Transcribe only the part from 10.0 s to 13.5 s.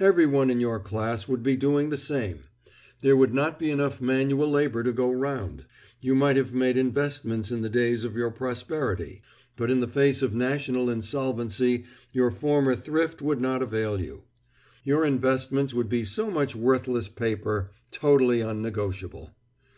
of national insolvency your former thrift would